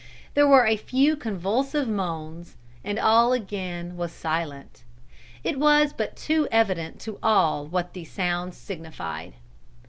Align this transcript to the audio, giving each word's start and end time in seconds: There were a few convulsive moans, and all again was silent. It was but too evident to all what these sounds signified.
There 0.33 0.47
were 0.47 0.65
a 0.65 0.77
few 0.77 1.15
convulsive 1.15 1.87
moans, 1.87 2.55
and 2.83 2.97
all 2.97 3.33
again 3.33 3.95
was 3.97 4.11
silent. 4.11 4.83
It 5.43 5.59
was 5.59 5.93
but 5.93 6.15
too 6.15 6.47
evident 6.51 6.99
to 7.01 7.19
all 7.21 7.67
what 7.67 7.93
these 7.93 8.09
sounds 8.11 8.57
signified. 8.57 9.33